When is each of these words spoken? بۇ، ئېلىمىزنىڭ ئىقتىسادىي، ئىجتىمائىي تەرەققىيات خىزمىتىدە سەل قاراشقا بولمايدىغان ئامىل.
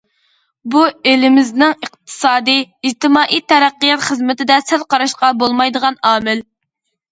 بۇ، 0.75 0.79
ئېلىمىزنىڭ 1.11 1.75
ئىقتىسادىي، 1.87 2.65
ئىجتىمائىي 2.89 3.45
تەرەققىيات 3.55 4.07
خىزمىتىدە 4.09 4.59
سەل 4.73 4.89
قاراشقا 4.97 5.33
بولمايدىغان 5.45 6.03
ئامىل. 6.13 6.45